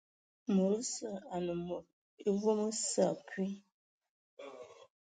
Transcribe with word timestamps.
Mod 0.53 0.71
osə 0.83 1.09
anə 1.35 1.53
mod 1.67 1.85
evom 2.31 2.61
sə 2.89 3.01
akwi. 3.13 3.47